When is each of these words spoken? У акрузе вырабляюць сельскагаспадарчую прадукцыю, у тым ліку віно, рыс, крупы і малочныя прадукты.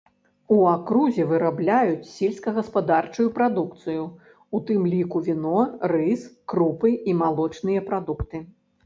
У 0.53 0.55
акрузе 0.75 1.25
вырабляюць 1.31 2.07
сельскагаспадарчую 2.13 3.25
прадукцыю, 3.35 4.05
у 4.55 4.61
тым 4.71 4.87
ліку 4.95 5.21
віно, 5.29 5.61
рыс, 5.93 6.25
крупы 6.55 6.95
і 7.13 7.17
малочныя 7.21 7.85
прадукты. 7.93 8.43